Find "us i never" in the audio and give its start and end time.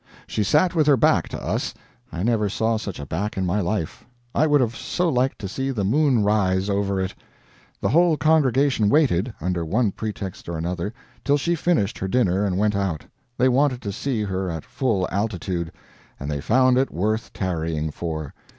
1.39-2.49